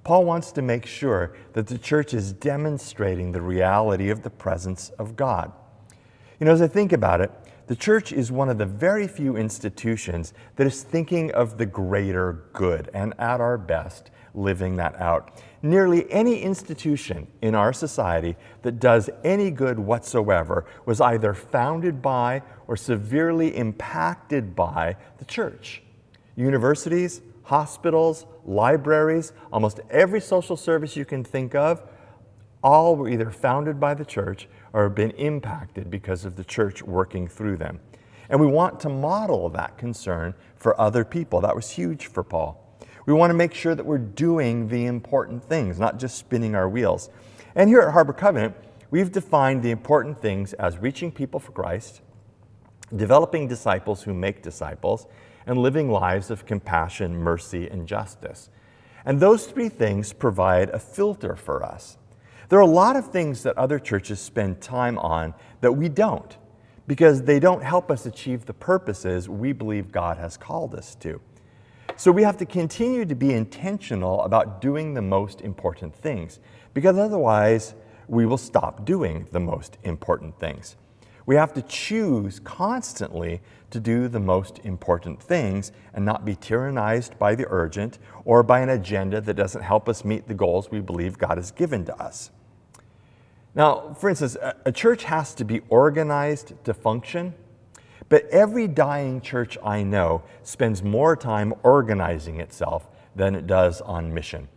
Paul 0.06 0.24
wants 0.24 0.54
to 0.54 0.62
make 0.62 0.86
sure 0.86 1.36
that 1.51 1.68
the 1.68 1.77
church 1.77 2.13
is 2.13 2.32
demonstrating 2.32 3.34
the 3.34 3.42
reality 3.42 4.10
of 4.10 4.24
the 4.24 4.30
presence 4.30 4.89
of 4.92 5.18
God. 5.18 5.51
You 6.39 6.46
know, 6.46 6.54
as 6.54 6.62
I 6.62 6.70
think 6.70 6.94
about 6.94 7.20
it, 7.20 7.32
the 7.68 7.75
church 7.75 8.13
is 8.13 8.32
one 8.32 8.48
of 8.48 8.58
the 8.60 8.66
very 8.66 9.10
few 9.10 9.36
institutions 9.36 10.34
that 10.56 10.66
is 10.66 10.84
thinking 10.84 11.34
of 11.34 11.58
the 11.58 11.66
greater 11.66 12.46
good 12.54 12.89
and 12.94 13.13
at 13.20 13.42
our 13.42 13.58
best 13.58 14.10
living 14.34 14.77
that 14.77 14.96
out. 15.01 15.42
Nearly 15.62 16.10
any 16.10 16.39
institution 16.39 17.27
in 17.42 17.56
our 17.56 17.74
society 17.74 18.38
that 18.62 18.80
does 18.80 19.10
any 19.25 19.51
good 19.51 19.80
whatsoever 19.80 20.63
was 20.86 21.01
either 21.01 21.34
founded 21.34 22.01
by 22.01 22.42
or 22.68 22.77
severely 22.77 23.54
impacted 23.58 24.56
by 24.56 24.96
the 25.18 25.25
church 25.25 25.84
universities, 26.38 27.22
hospitals, 27.44 28.25
libraries, 28.46 29.34
almost 29.51 29.82
every 29.89 30.22
social 30.22 30.56
service 30.56 30.96
you 30.96 31.03
can 31.03 31.24
think 31.24 31.56
of, 31.56 31.82
all 32.63 32.96
were 32.96 33.10
either 33.10 33.29
founded 33.29 33.79
by 33.79 33.94
the 33.94 34.06
church 34.06 34.48
or 34.72 34.84
have 34.84 34.96
been 34.96 35.12
impacted 35.12 35.89
because 35.89 36.24
of 36.24 36.36
the 36.36 36.44
church 36.44 36.82
working 36.84 37.27
through 37.27 37.58
them. 37.58 37.79
And 38.29 38.39
we 38.39 38.48
want 38.48 38.79
to 38.82 38.89
model 38.89 39.50
that 39.50 39.77
concern 39.77 40.34
for 40.56 40.79
other 40.79 41.03
people. 41.06 41.41
That 41.41 41.56
was 41.56 41.72
huge 41.72 42.08
for 42.08 42.24
Paul. 42.24 42.63
We 43.06 43.13
want 43.13 43.29
to 43.29 43.36
make 43.36 43.53
sure 43.53 43.74
that 43.74 43.86
we're 43.86 43.98
doing 43.98 44.67
the 44.67 44.86
important 44.86 45.44
things, 45.44 45.79
not 45.79 45.98
just 45.98 46.17
spinning 46.17 46.56
our 46.56 46.67
wheels. 46.67 47.10
And 47.56 47.70
here 47.70 47.82
at 47.82 47.94
Harbor 47.94 48.12
Covenant, 48.12 48.53
we've 48.91 49.12
defined 49.12 49.63
the 49.63 49.72
important 49.72 50.20
things 50.22 50.51
as 50.53 50.77
reaching 50.77 51.12
people 51.12 51.39
for 51.39 51.53
Christ, 51.53 52.01
developing 52.94 53.48
disciples 53.48 54.03
who 54.03 54.13
make 54.13 54.41
disciples, 54.41 55.08
and 55.48 55.58
living 55.58 55.89
lives 55.89 56.30
of 56.30 56.46
compassion, 56.46 57.18
mercy, 57.18 57.68
and 57.68 57.88
justice. 57.88 58.50
And 59.06 59.20
those 59.20 59.48
three 59.48 59.70
things 59.70 60.13
provide 60.13 60.70
a 60.70 60.80
filter 60.80 61.36
for 61.36 61.63
us. 61.63 61.98
There 62.50 62.60
are 62.60 62.62
a 62.62 62.66
lot 62.66 62.96
of 62.96 63.08
things 63.08 63.44
that 63.44 63.58
other 63.58 63.80
churches 63.80 64.20
spend 64.20 64.62
time 64.62 64.98
on 65.00 65.34
that 65.62 65.72
we 65.72 65.89
don't 65.89 66.38
because 66.88 67.24
they 67.24 67.39
don't 67.39 67.63
help 67.63 67.89
us 67.89 68.06
achieve 68.06 68.46
the 68.46 68.54
purposes 68.54 69.27
we 69.27 69.54
believe 69.54 69.92
God 69.92 70.18
has 70.18 70.38
called 70.38 70.75
us 70.75 70.96
to. 70.96 71.20
So 71.96 72.12
we 72.12 72.24
have 72.24 72.38
to 72.38 72.46
continue 72.46 73.06
to 73.06 73.16
be 73.16 73.34
intentional 73.34 74.22
about 74.22 74.62
doing 74.62 74.94
the 74.94 75.01
most 75.01 75.42
important 75.42 75.96
things 75.96 76.39
because 76.74 76.98
otherwise 76.98 77.74
we 78.08 78.25
will 78.25 78.38
stop 78.38 78.86
doing 78.86 79.27
the 79.32 79.39
most 79.39 79.77
important 79.84 80.39
things. 80.39 80.75
We 81.27 81.36
have 81.36 81.53
to 81.55 81.62
choose 81.62 82.39
constantly 82.39 83.41
to 83.69 83.81
do 83.81 84.07
the 84.07 84.19
most 84.19 84.60
important 84.63 85.22
things 85.22 85.74
and 85.93 86.05
not 86.05 86.24
be 86.24 86.38
tyrannized 86.38 87.19
by 87.19 87.36
the 87.36 87.46
urgent 87.50 88.00
or 88.24 88.43
by 88.43 88.62
an 88.62 88.69
agenda 88.69 89.19
that 89.19 89.34
doesn't 89.34 89.62
help 89.62 89.89
us 89.89 90.05
meet 90.05 90.29
the 90.29 90.34
goals 90.34 90.72
we 90.72 90.79
believe 90.79 91.17
God 91.17 91.38
has 91.38 91.51
given 91.51 91.84
to 91.86 92.01
us. 92.01 92.31
Now, 93.53 93.93
for 93.93 94.10
instance, 94.10 94.38
a 94.65 94.72
church 94.72 95.03
has 95.03 95.36
to 95.36 95.43
be 95.43 95.62
organized 95.67 96.53
to 96.63 96.74
function, 96.74 97.34
but 98.07 98.25
every 98.29 98.69
dying 98.69 99.19
church 99.19 99.57
I 99.62 99.84
know 99.84 100.24
spends 100.43 100.81
more 100.81 101.17
time 101.17 101.53
organizing 101.62 102.39
itself 102.39 102.88
than 103.17 103.36
it 103.36 103.48
does 103.48 103.81
on 103.81 104.13
mission. 104.13 104.48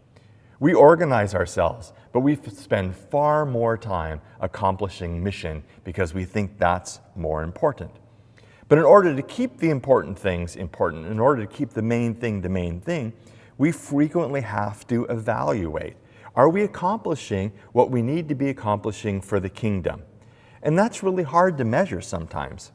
We 0.60 0.72
organize 0.74 1.34
ourselves, 1.34 1.92
but 2.12 2.21
we 2.21 2.37
spend 2.37 2.97
far 2.97 3.47
more 3.47 3.76
time 3.76 4.21
accomplishing 4.40 5.23
mission 5.23 5.62
because 5.85 6.12
we 6.14 6.25
think 6.25 6.59
that's 6.59 7.00
more 7.14 7.43
important. 7.43 7.93
But 8.69 8.79
in 8.79 8.85
order 8.85 9.14
to 9.14 9.23
keep 9.23 9.59
the 9.59 9.71
important 9.71 10.19
things 10.19 10.57
important, 10.57 11.07
in 11.07 11.19
order 11.19 11.45
to 11.45 11.52
keep 11.52 11.71
the 11.71 11.83
main 11.83 12.14
thing 12.14 12.40
the 12.40 12.49
main 12.49 12.81
thing, 12.81 13.12
we 13.59 13.73
frequently 13.73 14.40
have 14.40 14.87
to 14.88 15.05
evaluate 15.07 15.97
are 16.37 16.49
we 16.49 16.62
accomplishing 16.62 17.52
what 17.73 17.90
we 17.90 18.02
need 18.02 18.29
to 18.29 18.35
be 18.35 18.49
accomplishing 18.49 19.21
for 19.21 19.40
the 19.40 19.49
kingdom? 19.49 20.02
And 20.62 20.79
that's 20.79 21.02
really 21.02 21.25
hard 21.25 21.59
to 21.59 21.64
measure 21.64 22.00
sometimes. 22.00 22.73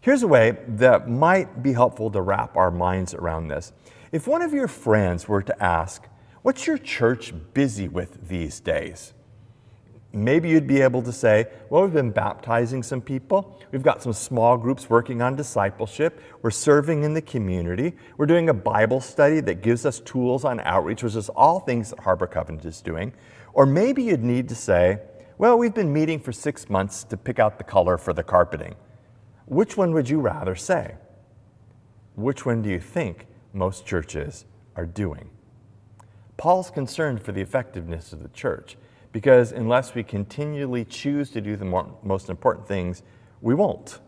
Here's 0.00 0.22
a 0.22 0.28
way 0.28 0.58
that 0.66 1.08
might 1.08 1.62
be 1.62 1.72
helpful 1.72 2.10
to 2.10 2.20
wrap 2.20 2.56
our 2.56 2.70
minds 2.70 3.14
around 3.14 3.48
this. 3.48 3.72
If 4.12 4.26
one 4.26 4.42
of 4.42 4.52
your 4.52 4.68
friends 4.68 5.28
were 5.28 5.42
to 5.42 5.62
ask, 5.62 6.06
What's 6.42 6.66
your 6.66 6.78
church 6.78 7.34
busy 7.52 7.86
with 7.86 8.28
these 8.28 8.60
days? 8.60 9.12
Maybe 10.12 10.48
you'd 10.48 10.66
be 10.66 10.80
able 10.80 11.02
to 11.02 11.12
say, 11.12 11.46
Well, 11.68 11.82
we've 11.82 11.92
been 11.92 12.12
baptizing 12.12 12.82
some 12.82 13.02
people. 13.02 13.60
We've 13.70 13.82
got 13.82 14.02
some 14.02 14.14
small 14.14 14.56
groups 14.56 14.88
working 14.88 15.20
on 15.20 15.36
discipleship. 15.36 16.18
We're 16.40 16.50
serving 16.50 17.04
in 17.04 17.12
the 17.12 17.20
community. 17.20 17.92
We're 18.16 18.24
doing 18.24 18.48
a 18.48 18.54
Bible 18.54 19.02
study 19.02 19.40
that 19.40 19.62
gives 19.62 19.84
us 19.84 20.00
tools 20.00 20.46
on 20.46 20.60
outreach, 20.60 21.02
which 21.02 21.14
is 21.14 21.28
all 21.28 21.60
things 21.60 21.90
that 21.90 22.00
Harbor 22.00 22.26
Covenant 22.26 22.64
is 22.64 22.80
doing. 22.80 23.12
Or 23.52 23.66
maybe 23.66 24.02
you'd 24.02 24.24
need 24.24 24.48
to 24.48 24.54
say, 24.54 24.98
Well, 25.36 25.58
we've 25.58 25.74
been 25.74 25.92
meeting 25.92 26.20
for 26.20 26.32
six 26.32 26.70
months 26.70 27.04
to 27.04 27.18
pick 27.18 27.38
out 27.38 27.58
the 27.58 27.64
color 27.64 27.98
for 27.98 28.14
the 28.14 28.22
carpeting. 28.22 28.76
Which 29.44 29.76
one 29.76 29.92
would 29.92 30.08
you 30.08 30.20
rather 30.20 30.56
say? 30.56 30.94
Which 32.14 32.46
one 32.46 32.62
do 32.62 32.70
you 32.70 32.80
think 32.80 33.26
most 33.52 33.84
churches 33.84 34.46
are 34.74 34.86
doing? 34.86 35.28
Paul's 36.40 36.70
concerned 36.70 37.20
for 37.20 37.32
the 37.32 37.42
effectiveness 37.42 38.14
of 38.14 38.22
the 38.22 38.28
church 38.30 38.78
because 39.12 39.52
unless 39.52 39.94
we 39.94 40.02
continually 40.02 40.86
choose 40.86 41.28
to 41.32 41.40
do 41.42 41.54
the 41.54 41.66
more, 41.66 41.94
most 42.02 42.30
important 42.30 42.66
things, 42.66 43.02
we 43.42 43.54
won't. 43.54 43.98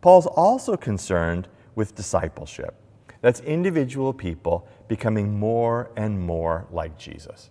Paul's 0.00 0.28
also 0.28 0.76
concerned 0.76 1.48
with 1.74 1.96
discipleship. 1.96 2.76
That's 3.22 3.40
individual 3.40 4.12
people 4.12 4.68
becoming 4.86 5.36
more 5.36 5.90
and 5.96 6.20
more 6.20 6.68
like 6.70 6.96
Jesus. 6.96 7.50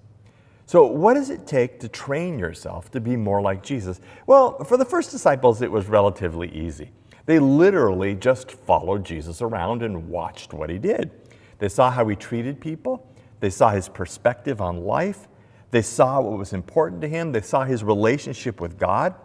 So, 0.67 0.85
what 0.85 1.15
does 1.15 1.29
it 1.29 1.45
take 1.45 1.77
to 1.81 1.89
train 1.89 2.39
yourself 2.39 2.89
to 2.91 3.01
be 3.01 3.17
more 3.17 3.41
like 3.41 3.61
Jesus? 3.61 3.99
Well, 4.25 4.63
for 4.63 4.77
the 4.77 4.85
first 4.85 5.11
disciples, 5.11 5.61
it 5.61 5.69
was 5.69 5.87
relatively 5.87 6.49
easy. 6.55 6.91
They 7.25 7.39
literally 7.39 8.15
just 8.15 8.51
followed 8.51 9.03
Jesus 9.03 9.41
around 9.41 9.83
and 9.83 10.07
watched 10.07 10.53
what 10.53 10.69
he 10.69 10.77
did. 10.77 11.11
They 11.59 11.67
saw 11.67 11.91
how 11.91 12.07
he 12.07 12.15
treated 12.15 12.61
people, 12.61 13.05
they 13.39 13.49
saw 13.49 13.69
his 13.69 13.89
perspective 13.89 14.61
on 14.61 14.85
life, 14.85 15.27
they 15.71 15.81
saw 15.81 16.21
what 16.21 16.37
was 16.37 16.53
important 16.53 17.01
to 17.01 17.07
him, 17.07 17.31
they 17.31 17.41
saw 17.41 17.63
his 17.63 17.83
relationship 17.83 18.61
with 18.61 18.77
God. 18.77 19.15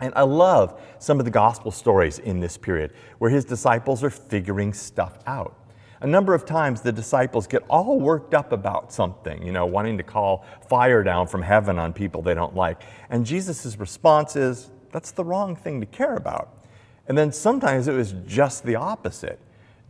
And 0.00 0.12
I 0.16 0.22
love 0.22 0.80
some 0.98 1.18
of 1.18 1.24
the 1.24 1.30
gospel 1.30 1.70
stories 1.70 2.18
in 2.18 2.40
this 2.40 2.56
period 2.56 2.92
where 3.18 3.30
his 3.30 3.44
disciples 3.44 4.02
are 4.02 4.10
figuring 4.10 4.72
stuff 4.72 5.18
out. 5.26 5.56
A 6.00 6.06
number 6.06 6.32
of 6.32 6.46
times 6.46 6.80
the 6.80 6.92
disciples 6.92 7.46
get 7.46 7.62
all 7.68 8.00
worked 8.00 8.32
up 8.32 8.52
about 8.52 8.90
something, 8.90 9.44
you 9.44 9.52
know, 9.52 9.66
wanting 9.66 9.98
to 9.98 10.02
call 10.02 10.46
fire 10.66 11.02
down 11.02 11.26
from 11.26 11.42
heaven 11.42 11.78
on 11.78 11.92
people 11.92 12.22
they 12.22 12.32
don't 12.32 12.56
like. 12.56 12.82
And 13.10 13.26
Jesus' 13.26 13.76
response 13.76 14.34
is, 14.34 14.70
that's 14.92 15.10
the 15.10 15.24
wrong 15.24 15.54
thing 15.54 15.78
to 15.80 15.86
care 15.86 16.14
about. 16.14 16.64
And 17.06 17.18
then 17.18 17.30
sometimes 17.32 17.86
it 17.86 17.92
was 17.92 18.14
just 18.26 18.64
the 18.64 18.76
opposite. 18.76 19.38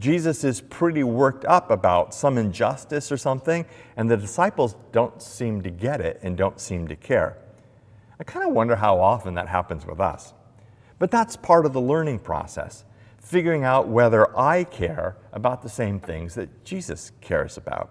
Jesus 0.00 0.44
is 0.44 0.62
pretty 0.62 1.04
worked 1.04 1.44
up 1.44 1.70
about 1.70 2.14
some 2.14 2.38
injustice 2.38 3.12
or 3.12 3.18
something, 3.18 3.66
and 3.96 4.10
the 4.10 4.16
disciples 4.16 4.74
don't 4.92 5.20
seem 5.20 5.60
to 5.62 5.70
get 5.70 6.00
it 6.00 6.18
and 6.22 6.36
don't 6.38 6.58
seem 6.58 6.88
to 6.88 6.96
care. 6.96 7.36
I 8.18 8.24
kind 8.24 8.48
of 8.48 8.54
wonder 8.54 8.76
how 8.76 8.98
often 8.98 9.34
that 9.34 9.48
happens 9.48 9.84
with 9.84 10.00
us. 10.00 10.32
But 10.98 11.10
that's 11.10 11.36
part 11.36 11.66
of 11.66 11.74
the 11.74 11.80
learning 11.80 12.20
process, 12.20 12.84
figuring 13.18 13.62
out 13.62 13.88
whether 13.88 14.36
I 14.38 14.64
care 14.64 15.16
about 15.32 15.62
the 15.62 15.68
same 15.68 16.00
things 16.00 16.34
that 16.34 16.64
Jesus 16.64 17.12
cares 17.20 17.58
about. 17.58 17.90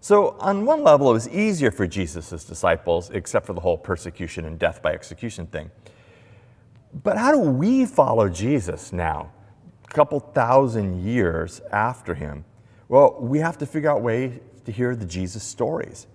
So, 0.00 0.36
on 0.38 0.64
one 0.64 0.82
level, 0.82 1.10
it 1.10 1.14
was 1.14 1.28
easier 1.28 1.70
for 1.70 1.86
Jesus' 1.86 2.44
disciples, 2.44 3.10
except 3.10 3.46
for 3.46 3.52
the 3.52 3.60
whole 3.60 3.78
persecution 3.78 4.46
and 4.46 4.58
death 4.58 4.82
by 4.82 4.92
execution 4.92 5.46
thing. 5.46 5.70
But 7.02 7.18
how 7.18 7.32
do 7.32 7.38
we 7.38 7.86
follow 7.86 8.28
Jesus 8.28 8.92
now? 8.92 9.32
Couple 9.88 10.20
thousand 10.20 11.04
years 11.04 11.60
after 11.72 12.14
him? 12.14 12.44
Well, 12.88 13.16
we 13.20 13.38
have 13.40 13.58
to 13.58 13.66
figure 13.66 13.90
out 13.90 14.02
ways 14.02 14.40
to 14.64 14.72
hear 14.72 14.94
the 14.96 15.06
Jesus 15.06 15.42
stories. 15.42 16.06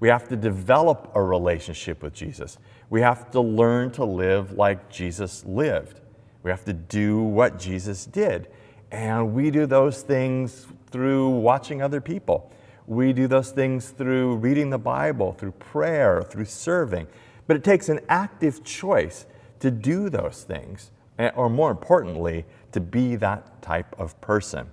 We 0.00 0.08
have 0.08 0.28
to 0.28 0.36
develop 0.36 1.10
a 1.14 1.22
relationship 1.22 2.02
with 2.02 2.12
Jesus. 2.12 2.58
We 2.90 3.00
have 3.00 3.30
to 3.30 3.40
learn 3.40 3.90
to 3.92 4.04
live 4.04 4.52
like 4.52 4.90
Jesus 4.90 5.44
lived. 5.44 6.00
We 6.42 6.50
have 6.50 6.64
to 6.66 6.72
do 6.72 7.22
what 7.22 7.58
Jesus 7.58 8.04
did. 8.04 8.48
And 8.90 9.34
we 9.34 9.50
do 9.50 9.66
those 9.66 10.02
things 10.02 10.66
through 10.90 11.30
watching 11.30 11.82
other 11.82 12.00
people. 12.00 12.52
We 12.86 13.12
do 13.12 13.26
those 13.26 13.50
things 13.50 13.90
through 13.90 14.36
reading 14.36 14.70
the 14.70 14.78
Bible, 14.78 15.32
through 15.32 15.52
prayer, 15.52 16.22
through 16.22 16.44
serving. 16.44 17.06
But 17.46 17.56
it 17.56 17.64
takes 17.64 17.88
an 17.88 18.00
active 18.08 18.62
choice 18.62 19.26
to 19.60 19.70
do 19.70 20.10
those 20.10 20.44
things, 20.44 20.90
or 21.18 21.48
more 21.48 21.70
importantly, 21.70 22.44
to 22.72 22.80
be 22.80 23.16
that 23.16 23.62
type 23.62 23.94
of 23.98 24.20
person. 24.20 24.70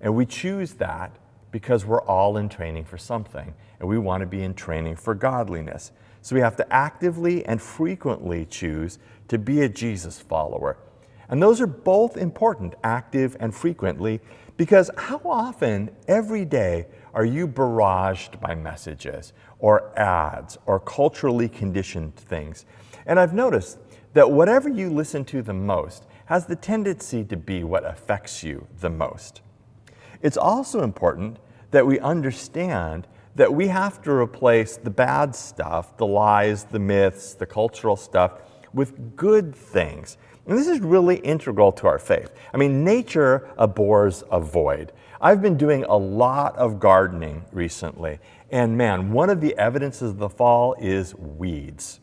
And 0.00 0.14
we 0.14 0.26
choose 0.26 0.74
that 0.74 1.16
because 1.50 1.84
we're 1.84 2.02
all 2.02 2.36
in 2.36 2.48
training 2.48 2.84
for 2.84 2.98
something, 2.98 3.54
and 3.78 3.88
we 3.88 3.98
want 3.98 4.20
to 4.20 4.26
be 4.26 4.42
in 4.42 4.54
training 4.54 4.96
for 4.96 5.14
godliness. 5.14 5.92
So 6.20 6.34
we 6.34 6.40
have 6.40 6.56
to 6.56 6.72
actively 6.72 7.44
and 7.46 7.60
frequently 7.62 8.44
choose 8.44 8.98
to 9.28 9.38
be 9.38 9.62
a 9.62 9.68
Jesus 9.68 10.20
follower. 10.20 10.78
And 11.28 11.42
those 11.42 11.60
are 11.60 11.66
both 11.66 12.16
important, 12.16 12.74
active 12.82 13.36
and 13.40 13.54
frequently, 13.54 14.20
because 14.56 14.90
how 14.96 15.20
often 15.24 15.90
every 16.06 16.44
day 16.44 16.86
are 17.14 17.24
you 17.24 17.46
barraged 17.46 18.40
by 18.40 18.54
messages 18.54 19.32
or 19.58 19.98
ads 19.98 20.58
or 20.66 20.80
culturally 20.80 21.48
conditioned 21.48 22.16
things? 22.16 22.66
And 23.06 23.20
I've 23.20 23.34
noticed 23.34 23.78
that 24.14 24.30
whatever 24.30 24.68
you 24.68 24.88
listen 24.88 25.24
to 25.26 25.42
the 25.42 25.52
most 25.52 26.06
has 26.26 26.46
the 26.46 26.56
tendency 26.56 27.22
to 27.24 27.36
be 27.36 27.62
what 27.62 27.84
affects 27.84 28.42
you 28.42 28.66
the 28.80 28.90
most. 28.90 29.42
It's 30.22 30.36
also 30.38 30.82
important 30.82 31.38
that 31.70 31.86
we 31.86 32.00
understand 32.00 33.06
that 33.34 33.52
we 33.52 33.68
have 33.68 34.00
to 34.02 34.12
replace 34.12 34.76
the 34.76 34.90
bad 34.90 35.34
stuff, 35.34 35.96
the 35.96 36.06
lies, 36.06 36.64
the 36.64 36.78
myths, 36.78 37.34
the 37.34 37.46
cultural 37.46 37.96
stuff, 37.96 38.40
with 38.72 39.16
good 39.16 39.54
things 39.54 40.16
And 40.46 40.58
this 40.58 40.68
is 40.68 40.80
really 40.80 41.16
integral 41.16 41.72
to 41.72 41.86
our 41.86 41.98
faith. 41.98 42.34
I 42.52 42.58
mean, 42.58 42.84
nature 42.84 43.48
abhors 43.56 44.24
a 44.30 44.38
void. 44.40 44.92
I've 45.20 45.40
been 45.40 45.56
doing 45.56 45.84
a 45.84 45.96
lot 45.96 46.54
of 46.56 46.78
gardening 46.78 47.44
recently, 47.50 48.18
and 48.50 48.76
man, 48.76 49.10
one 49.12 49.30
of 49.30 49.40
the 49.40 49.56
evidences 49.56 50.10
of 50.10 50.18
the 50.18 50.28
fall 50.28 50.74
is 50.78 51.14
weeds. 51.14 52.00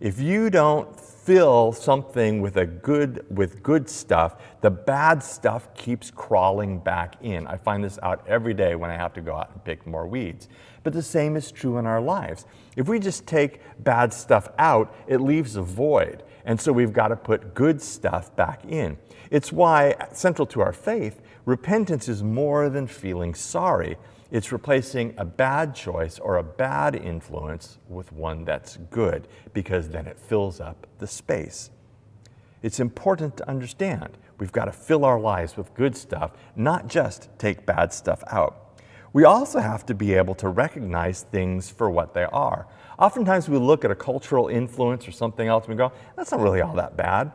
If 0.00 0.18
you 0.20 0.50
don't 0.50 0.98
fill 1.26 1.72
something 1.72 2.40
with 2.40 2.56
a 2.56 2.64
good 2.64 3.26
with 3.28 3.60
good 3.60 3.90
stuff, 3.90 4.36
the 4.60 4.70
bad 4.70 5.20
stuff 5.20 5.74
keeps 5.74 6.08
crawling 6.08 6.78
back 6.78 7.16
in. 7.20 7.48
I 7.48 7.56
find 7.56 7.82
this 7.82 7.98
out 8.00 8.24
every 8.28 8.54
day 8.54 8.76
when 8.76 8.90
I 8.90 8.94
have 8.94 9.12
to 9.14 9.20
go 9.20 9.34
out 9.34 9.50
and 9.52 9.64
pick 9.64 9.84
more 9.88 10.06
weeds. 10.06 10.48
But 10.84 10.92
the 10.92 11.02
same 11.02 11.34
is 11.34 11.50
true 11.50 11.78
in 11.78 11.86
our 11.86 12.00
lives. 12.00 12.46
If 12.76 12.86
we 12.86 13.00
just 13.00 13.26
take 13.26 13.60
bad 13.82 14.14
stuff 14.14 14.48
out, 14.56 14.94
it 15.08 15.20
leaves 15.20 15.56
a 15.56 15.62
void. 15.62 16.22
And 16.44 16.60
so 16.60 16.72
we've 16.72 16.92
got 16.92 17.08
to 17.08 17.16
put 17.16 17.54
good 17.54 17.82
stuff 17.82 18.34
back 18.36 18.64
in. 18.64 18.96
It's 19.32 19.50
why, 19.50 19.96
central 20.12 20.46
to 20.46 20.60
our 20.60 20.72
faith, 20.72 21.20
repentance 21.44 22.08
is 22.08 22.22
more 22.22 22.70
than 22.70 22.86
feeling 22.86 23.34
sorry. 23.34 23.96
It's 24.30 24.50
replacing 24.50 25.14
a 25.18 25.24
bad 25.24 25.74
choice 25.74 26.18
or 26.18 26.36
a 26.36 26.42
bad 26.42 26.96
influence 26.96 27.78
with 27.88 28.12
one 28.12 28.44
that's 28.44 28.76
good, 28.90 29.28
because 29.52 29.88
then 29.88 30.06
it 30.06 30.18
fills 30.18 30.60
up 30.60 30.86
the 30.98 31.06
space. 31.06 31.70
It's 32.62 32.80
important 32.80 33.36
to 33.36 33.48
understand 33.48 34.18
we've 34.38 34.52
got 34.52 34.64
to 34.64 34.72
fill 34.72 35.04
our 35.04 35.20
lives 35.20 35.56
with 35.56 35.72
good 35.74 35.96
stuff, 35.96 36.32
not 36.56 36.88
just 36.88 37.28
take 37.38 37.64
bad 37.64 37.92
stuff 37.92 38.24
out. 38.26 38.80
We 39.12 39.24
also 39.24 39.60
have 39.60 39.86
to 39.86 39.94
be 39.94 40.14
able 40.14 40.34
to 40.36 40.48
recognize 40.48 41.22
things 41.22 41.70
for 41.70 41.88
what 41.88 42.12
they 42.12 42.24
are. 42.24 42.66
Oftentimes 42.98 43.48
we 43.48 43.56
look 43.56 43.84
at 43.84 43.90
a 43.90 43.94
cultural 43.94 44.48
influence 44.48 45.06
or 45.06 45.12
something 45.12 45.48
else 45.48 45.64
and 45.64 45.74
we 45.74 45.78
go, 45.78 45.92
that's 46.16 46.32
not 46.32 46.40
really 46.40 46.60
all 46.60 46.74
that 46.74 46.96
bad. 46.96 47.32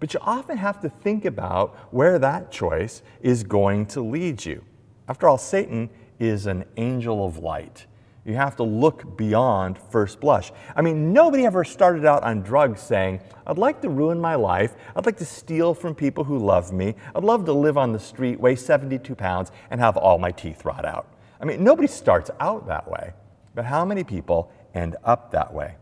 But 0.00 0.14
you 0.14 0.20
often 0.22 0.56
have 0.56 0.80
to 0.80 0.88
think 0.88 1.24
about 1.24 1.76
where 1.92 2.18
that 2.18 2.50
choice 2.50 3.02
is 3.20 3.42
going 3.42 3.86
to 3.86 4.00
lead 4.00 4.44
you. 4.44 4.64
After 5.08 5.28
all, 5.28 5.38
Satan 5.38 5.90
is 6.18 6.46
an 6.46 6.64
angel 6.76 7.24
of 7.24 7.38
light. 7.38 7.86
You 8.24 8.34
have 8.34 8.56
to 8.56 8.62
look 8.62 9.16
beyond 9.16 9.78
first 9.78 10.20
blush. 10.20 10.52
I 10.76 10.82
mean, 10.82 11.14
nobody 11.14 11.46
ever 11.46 11.64
started 11.64 12.04
out 12.04 12.22
on 12.24 12.42
drugs 12.42 12.82
saying, 12.82 13.20
I'd 13.46 13.56
like 13.56 13.80
to 13.80 13.88
ruin 13.88 14.20
my 14.20 14.34
life. 14.34 14.74
I'd 14.94 15.06
like 15.06 15.16
to 15.16 15.24
steal 15.24 15.72
from 15.72 15.94
people 15.94 16.24
who 16.24 16.38
love 16.38 16.70
me. 16.70 16.94
I'd 17.14 17.24
love 17.24 17.46
to 17.46 17.54
live 17.54 17.78
on 17.78 17.92
the 17.92 17.98
street, 17.98 18.38
weigh 18.38 18.56
72 18.56 19.14
pounds, 19.14 19.50
and 19.70 19.80
have 19.80 19.96
all 19.96 20.18
my 20.18 20.30
teeth 20.30 20.66
rot 20.66 20.84
out. 20.84 21.06
I 21.40 21.46
mean, 21.46 21.64
nobody 21.64 21.88
starts 21.88 22.30
out 22.38 22.66
that 22.66 22.90
way. 22.90 23.14
But 23.54 23.64
how 23.64 23.84
many 23.86 24.04
people 24.04 24.52
end 24.74 24.96
up 25.04 25.30
that 25.30 25.54
way? 25.54 25.76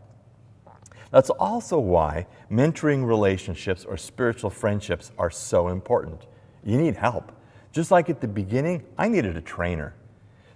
That's 1.11 1.29
also 1.29 1.79
why 1.79 2.27
mentoring 2.49 3.05
relationships 3.05 3.83
or 3.83 3.97
spiritual 3.97 4.49
friendships 4.49 5.11
are 5.17 5.29
so 5.29 5.67
important. 5.67 6.25
You 6.63 6.77
need 6.77 6.95
help. 6.95 7.33
Just 7.71 7.91
like 7.91 8.09
at 8.09 8.21
the 8.21 8.27
beginning, 8.27 8.85
I 8.97 9.09
needed 9.09 9.35
a 9.35 9.41
trainer. 9.41 9.95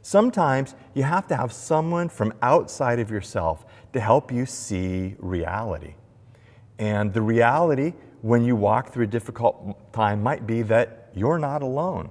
Sometimes 0.01 0.75
you 0.93 1.03
have 1.03 1.27
to 1.27 1.35
have 1.35 1.53
someone 1.53 2.09
from 2.09 2.33
outside 2.41 2.99
of 2.99 3.11
yourself 3.11 3.65
to 3.93 3.99
help 3.99 4.31
you 4.31 4.45
see 4.45 5.15
reality. 5.19 5.93
And 6.79 7.13
the 7.13 7.21
reality 7.21 7.93
when 8.21 8.43
you 8.43 8.55
walk 8.55 8.91
through 8.91 9.03
a 9.03 9.07
difficult 9.07 9.93
time 9.93 10.23
might 10.23 10.47
be 10.47 10.61
that 10.63 11.09
you're 11.13 11.39
not 11.39 11.61
alone. 11.61 12.09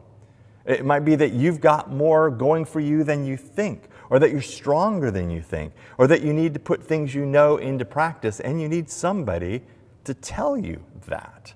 It 0.66 0.84
might 0.84 1.00
be 1.00 1.16
that 1.16 1.32
you've 1.32 1.60
got 1.60 1.90
more 1.90 2.30
going 2.30 2.64
for 2.64 2.80
you 2.80 3.02
than 3.02 3.24
you 3.24 3.36
think, 3.36 3.88
or 4.10 4.18
that 4.18 4.30
you're 4.30 4.42
stronger 4.42 5.10
than 5.10 5.30
you 5.30 5.40
think, 5.40 5.72
or 5.98 6.06
that 6.06 6.22
you 6.22 6.32
need 6.32 6.54
to 6.54 6.60
put 6.60 6.82
things 6.82 7.14
you 7.14 7.24
know 7.24 7.56
into 7.56 7.84
practice 7.84 8.40
and 8.40 8.60
you 8.60 8.68
need 8.68 8.90
somebody 8.90 9.62
to 10.04 10.14
tell 10.14 10.56
you 10.56 10.84
that. 11.06 11.54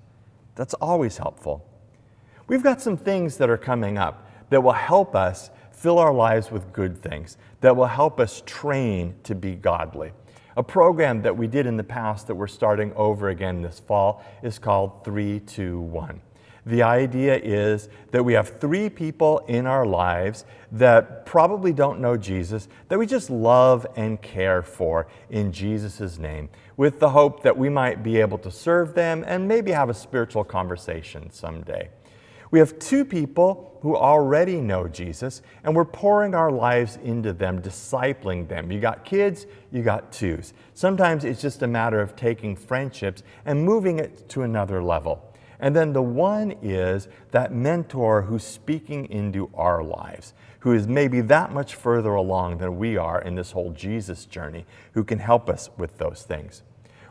That's 0.54 0.74
always 0.74 1.18
helpful. 1.18 1.66
We've 2.46 2.62
got 2.62 2.80
some 2.80 2.96
things 2.96 3.36
that 3.38 3.50
are 3.50 3.58
coming 3.58 3.98
up 3.98 4.28
that 4.50 4.62
will 4.62 4.72
help 4.72 5.14
us 5.14 5.50
fill 5.84 5.98
our 5.98 6.14
lives 6.14 6.50
with 6.50 6.72
good 6.72 6.96
things 6.96 7.36
that 7.60 7.76
will 7.76 7.84
help 7.84 8.18
us 8.18 8.42
train 8.46 9.14
to 9.22 9.34
be 9.34 9.54
godly. 9.54 10.10
A 10.56 10.62
program 10.62 11.20
that 11.20 11.36
we 11.36 11.46
did 11.46 11.66
in 11.66 11.76
the 11.76 11.84
past 11.84 12.26
that 12.26 12.34
we're 12.34 12.46
starting 12.46 12.90
over 12.94 13.28
again 13.28 13.60
this 13.60 13.80
fall 13.80 14.24
is 14.42 14.58
called 14.58 15.04
321. 15.04 16.22
The 16.64 16.82
idea 16.82 17.36
is 17.36 17.90
that 18.12 18.24
we 18.24 18.32
have 18.32 18.58
three 18.62 18.88
people 18.88 19.40
in 19.40 19.66
our 19.66 19.84
lives 19.84 20.46
that 20.72 21.26
probably 21.26 21.74
don't 21.74 22.00
know 22.00 22.16
Jesus, 22.16 22.66
that 22.88 22.98
we 22.98 23.04
just 23.04 23.28
love 23.28 23.86
and 23.94 24.22
care 24.22 24.62
for 24.62 25.06
in 25.28 25.52
Jesus' 25.52 26.18
name, 26.18 26.48
with 26.78 26.98
the 26.98 27.10
hope 27.10 27.42
that 27.42 27.58
we 27.58 27.68
might 27.68 28.02
be 28.02 28.22
able 28.22 28.38
to 28.38 28.50
serve 28.50 28.94
them 28.94 29.22
and 29.26 29.46
maybe 29.46 29.70
have 29.72 29.90
a 29.90 29.94
spiritual 29.94 30.44
conversation 30.44 31.30
someday. 31.30 31.90
We 32.54 32.60
have 32.60 32.78
two 32.78 33.04
people 33.04 33.76
who 33.82 33.96
already 33.96 34.60
know 34.60 34.86
Jesus, 34.86 35.42
and 35.64 35.74
we're 35.74 35.84
pouring 35.84 36.36
our 36.36 36.52
lives 36.52 37.00
into 37.02 37.32
them, 37.32 37.60
discipling 37.60 38.46
them. 38.46 38.70
You 38.70 38.78
got 38.78 39.04
kids, 39.04 39.48
you 39.72 39.82
got 39.82 40.12
twos. 40.12 40.52
Sometimes 40.72 41.24
it's 41.24 41.42
just 41.42 41.62
a 41.62 41.66
matter 41.66 42.00
of 42.00 42.14
taking 42.14 42.54
friendships 42.54 43.24
and 43.44 43.64
moving 43.64 43.98
it 43.98 44.28
to 44.28 44.42
another 44.42 44.80
level. 44.80 45.34
And 45.58 45.74
then 45.74 45.92
the 45.92 46.02
one 46.02 46.52
is 46.62 47.08
that 47.32 47.52
mentor 47.52 48.22
who's 48.22 48.44
speaking 48.44 49.06
into 49.06 49.50
our 49.54 49.82
lives, 49.82 50.32
who 50.60 50.74
is 50.74 50.86
maybe 50.86 51.22
that 51.22 51.52
much 51.52 51.74
further 51.74 52.14
along 52.14 52.58
than 52.58 52.78
we 52.78 52.96
are 52.96 53.20
in 53.20 53.34
this 53.34 53.50
whole 53.50 53.72
Jesus 53.72 54.26
journey, 54.26 54.64
who 54.92 55.02
can 55.02 55.18
help 55.18 55.50
us 55.50 55.70
with 55.76 55.98
those 55.98 56.22
things. 56.22 56.62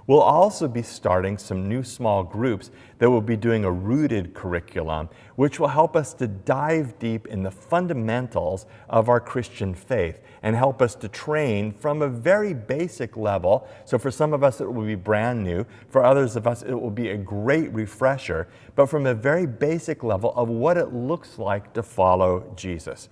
We'll 0.05 0.21
also 0.21 0.67
be 0.67 0.81
starting 0.81 1.37
some 1.37 1.69
new 1.69 1.81
small 1.81 2.23
groups 2.23 2.71
that 2.97 3.09
will 3.09 3.21
be 3.21 3.37
doing 3.37 3.63
a 3.63 3.71
rooted 3.71 4.33
curriculum, 4.33 5.09
which 5.37 5.61
will 5.61 5.69
help 5.69 5.95
us 5.95 6.13
to 6.15 6.27
dive 6.27 6.99
deep 6.99 7.25
in 7.27 7.43
the 7.43 7.51
fundamentals 7.51 8.65
of 8.89 9.07
our 9.07 9.21
Christian 9.21 9.73
faith 9.73 10.19
and 10.41 10.57
help 10.57 10.81
us 10.81 10.95
to 10.95 11.07
train 11.07 11.71
from 11.71 12.01
a 12.01 12.09
very 12.09 12.53
basic 12.53 13.15
level. 13.15 13.65
So, 13.85 13.97
for 13.97 14.11
some 14.11 14.33
of 14.33 14.43
us, 14.43 14.59
it 14.59 14.71
will 14.71 14.85
be 14.85 14.95
brand 14.95 15.41
new. 15.41 15.65
For 15.87 16.03
others 16.03 16.35
of 16.35 16.47
us, 16.47 16.63
it 16.63 16.73
will 16.73 16.91
be 16.91 17.09
a 17.09 17.17
great 17.17 17.71
refresher, 17.71 18.49
but 18.75 18.87
from 18.87 19.05
a 19.05 19.13
very 19.13 19.45
basic 19.45 20.03
level 20.03 20.33
of 20.35 20.49
what 20.49 20.77
it 20.77 20.93
looks 20.93 21.39
like 21.39 21.71
to 21.73 21.83
follow 21.83 22.51
Jesus. 22.57 23.07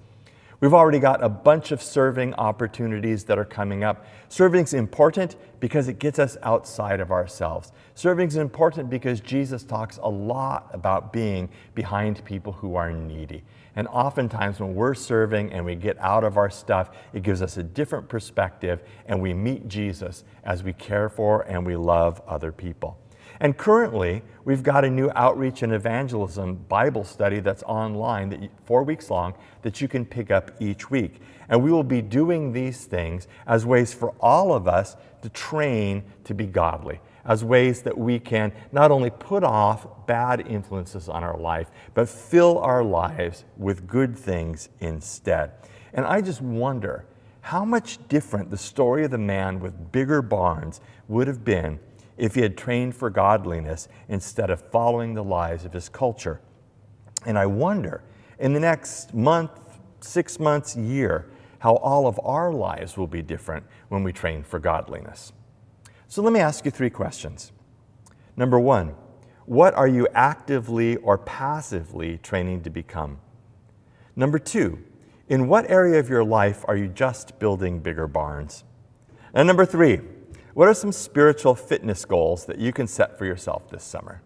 We've 0.62 0.76
already 0.76 1.00
got 1.00 1.24
a 1.24 1.30
bunch 1.30 1.72
of 1.72 1.82
serving 1.82 2.36
opportunities 2.36 3.24
that 3.24 3.40
are 3.40 3.46
coming 3.46 3.84
up. 3.84 4.06
Serving 4.30 4.64
is 4.64 4.76
important 4.76 5.36
because 5.60 5.88
it 5.88 5.98
gets 5.98 6.20
us 6.20 6.38
outside 6.44 7.00
of 7.00 7.10
ourselves. 7.12 7.72
Serving 7.96 8.28
is 8.28 8.36
important 8.36 8.88
because 8.88 9.22
Jesus 9.22 9.64
talks 9.64 9.98
a 9.98 10.08
lot 10.08 10.70
about 10.72 11.12
being 11.12 11.50
behind 11.74 12.24
people 12.26 12.54
who 12.54 12.76
are 12.76 12.92
needy. 12.92 13.44
And 13.76 13.88
oftentimes, 13.88 14.60
when 14.60 14.76
we're 14.76 14.94
serving 14.94 15.52
and 15.52 15.66
we 15.66 15.74
get 15.74 15.98
out 16.00 16.24
of 16.24 16.38
our 16.38 16.52
stuff, 16.52 16.92
it 17.12 17.24
gives 17.24 17.42
us 17.42 17.58
a 17.58 17.64
different 17.64 18.08
perspective 18.08 18.84
and 19.08 19.20
we 19.20 19.34
meet 19.34 19.68
Jesus 19.68 20.24
as 20.44 20.62
we 20.62 20.74
care 20.74 21.10
for 21.10 21.42
and 21.42 21.66
we 21.66 21.76
love 21.76 22.22
other 22.28 22.52
people. 22.52 23.00
And 23.42 23.58
currently, 23.58 24.22
we've 24.46 24.62
got 24.62 24.86
a 24.86 24.90
new 24.90 25.10
outreach 25.16 25.64
and 25.64 25.74
evangelism 25.74 26.58
Bible 26.70 27.04
study 27.04 27.40
that's 27.40 27.64
online, 27.64 28.30
that 28.30 28.44
you, 28.44 28.50
four 28.66 28.84
weeks 28.84 29.10
long, 29.10 29.34
that 29.64 29.82
you 29.82 29.88
can 29.88 30.06
pick 30.06 30.30
up 30.30 30.52
each 30.62 30.92
week. 30.92 31.20
And 31.50 31.64
we 31.64 31.72
will 31.72 31.84
be 31.84 32.04
doing 32.04 32.54
these 32.54 32.86
things 32.86 33.28
as 33.48 33.66
ways 33.66 33.96
for 33.96 34.12
all 34.20 34.54
of 34.54 34.68
us 34.68 34.96
to 35.24 35.30
train 35.30 36.04
to 36.26 36.36
be 36.36 36.46
godly, 36.46 37.02
as 37.26 37.44
ways 37.44 37.82
that 37.82 37.98
we 37.98 38.20
can 38.20 38.54
not 38.72 38.92
only 38.92 39.10
put 39.10 39.44
off 39.44 40.06
bad 40.06 40.46
influences 40.48 41.10
on 41.10 41.24
our 41.24 41.40
life, 41.40 41.72
but 41.96 42.08
fill 42.08 42.60
our 42.60 42.84
lives 42.84 43.44
with 43.58 43.88
good 43.88 44.16
things 44.16 44.70
instead. 44.82 45.52
And 45.94 46.06
I 46.06 46.22
just 46.22 46.42
wonder 46.42 47.06
how 47.42 47.66
much 47.66 47.98
different 48.08 48.52
the 48.52 48.58
story 48.58 49.04
of 49.04 49.10
the 49.10 49.18
man 49.18 49.60
with 49.60 49.92
bigger 49.92 50.22
barns 50.22 50.80
would 51.08 51.26
have 51.28 51.44
been 51.44 51.80
if 52.22 52.36
he 52.36 52.42
had 52.42 52.56
trained 52.56 52.96
for 52.96 53.10
godliness 53.10 53.88
instead 54.08 54.52
of 54.52 54.62
following 54.70 55.16
the 55.16 55.24
lies 55.24 55.66
of 55.66 55.74
his 55.74 55.90
culture. 55.90 56.40
And 57.26 57.36
I 57.36 57.48
wonder, 57.48 58.04
in 58.38 58.54
the 58.54 58.60
next 58.60 59.16
month, 59.16 59.50
six 60.02 60.40
months, 60.40 60.76
year, 60.76 61.32
how 61.58 61.78
all 61.78 62.06
of 62.06 62.20
our 62.24 62.54
lives 62.54 62.96
will 62.96 63.08
be 63.08 63.24
different 63.24 63.66
when 63.90 64.04
we 64.04 64.14
train 64.14 64.44
for 64.44 64.60
godliness. 64.60 65.34
So 66.08 66.22
let 66.22 66.32
me 66.32 66.40
ask 66.40 66.64
you 66.64 66.70
three 66.70 66.92
questions. 66.92 67.52
Number 68.38 68.60
one, 68.60 68.94
what 69.46 69.74
are 69.74 69.88
you 69.88 70.08
actively 70.14 70.98
or 70.98 71.18
passively 71.18 72.20
training 72.20 72.62
to 72.62 72.70
become? 72.70 73.18
Number 74.16 74.38
two, 74.38 74.78
in 75.28 75.48
what 75.48 75.72
area 75.72 76.00
of 76.00 76.08
your 76.08 76.24
life 76.24 76.64
are 76.68 76.78
you 76.78 76.88
just 76.88 77.40
building 77.40 77.80
bigger 77.80 78.06
barns? 78.06 78.64
And 79.34 79.48
number 79.48 79.66
three, 79.66 80.02
what 80.54 80.68
are 80.68 80.74
some 80.74 80.92
spiritual 80.92 81.56
fitness 81.56 82.06
goals 82.06 82.46
that 82.46 82.60
you 82.60 82.74
can 82.74 82.88
set 82.88 83.18
for 83.18 83.26
yourself 83.26 83.70
this 83.70 83.84
summer? 83.84 84.22